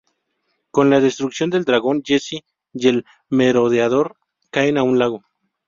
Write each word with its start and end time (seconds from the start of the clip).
Con 0.71 0.89
la 0.89 0.99
destrucción 0.99 1.51
del 1.51 1.63
dragón, 1.63 2.01
Jessie 2.03 2.43
y 2.73 2.87
el 2.87 3.05
Merodeador 3.29 4.17
caen 4.49 4.79
a 4.79 4.81
un 4.81 4.97
lago. 4.97 5.21